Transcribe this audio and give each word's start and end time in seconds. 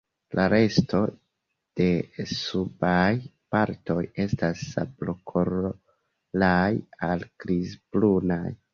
La 0.37 0.43
resto 0.51 1.01
de 1.81 1.87
subaj 2.31 3.03
partoj 3.57 3.99
estas 4.27 4.67
sablokoloraj 4.73 6.67
al 7.13 7.31
grizbrunaj. 7.47 8.45